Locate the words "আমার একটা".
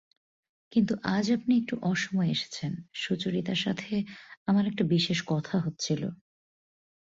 4.47-4.83